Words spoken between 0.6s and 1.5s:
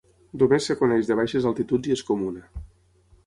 es coneix de baixes